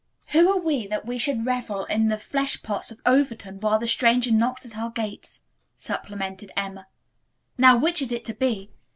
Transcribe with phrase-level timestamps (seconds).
[0.29, 4.31] "Who are we that we should revel in the fleshpots of Overton while the stranger
[4.31, 5.41] knocks at our gates?"
[5.75, 6.87] supplemented Emma.
[7.55, 8.71] "Now which is it to be?